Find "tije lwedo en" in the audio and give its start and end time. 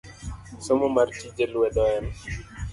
1.17-2.05